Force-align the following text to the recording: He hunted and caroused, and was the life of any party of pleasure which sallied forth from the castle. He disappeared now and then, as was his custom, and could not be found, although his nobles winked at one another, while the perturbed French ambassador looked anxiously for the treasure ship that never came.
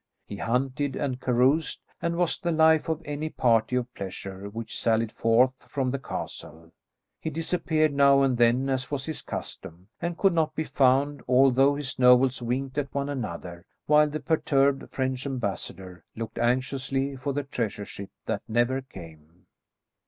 He 0.25 0.37
hunted 0.37 0.95
and 0.95 1.19
caroused, 1.21 1.83
and 2.01 2.15
was 2.17 2.39
the 2.39 2.51
life 2.51 2.89
of 2.89 3.03
any 3.05 3.29
party 3.29 3.75
of 3.75 3.93
pleasure 3.93 4.49
which 4.49 4.79
sallied 4.81 5.11
forth 5.11 5.53
from 5.69 5.91
the 5.91 5.99
castle. 5.99 6.71
He 7.19 7.29
disappeared 7.29 7.93
now 7.93 8.23
and 8.23 8.35
then, 8.35 8.67
as 8.67 8.89
was 8.89 9.05
his 9.05 9.21
custom, 9.21 9.89
and 10.01 10.17
could 10.17 10.33
not 10.33 10.55
be 10.55 10.63
found, 10.63 11.21
although 11.27 11.75
his 11.75 11.99
nobles 11.99 12.41
winked 12.41 12.79
at 12.79 12.91
one 12.95 13.09
another, 13.09 13.67
while 13.85 14.09
the 14.09 14.19
perturbed 14.19 14.89
French 14.89 15.27
ambassador 15.27 16.03
looked 16.15 16.39
anxiously 16.39 17.15
for 17.15 17.31
the 17.31 17.43
treasure 17.43 17.85
ship 17.85 18.09
that 18.25 18.41
never 18.47 18.81
came. 18.81 19.45